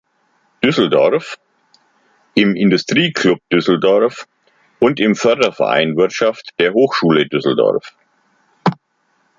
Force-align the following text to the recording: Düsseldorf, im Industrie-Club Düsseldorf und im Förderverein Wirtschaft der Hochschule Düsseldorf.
Düsseldorf, 0.63 1.37
im 2.33 2.55
Industrie-Club 2.55 3.37
Düsseldorf 3.51 4.25
und 4.79 4.99
im 4.99 5.13
Förderverein 5.13 5.95
Wirtschaft 5.95 6.55
der 6.59 6.73
Hochschule 6.73 7.27
Düsseldorf. 7.27 7.95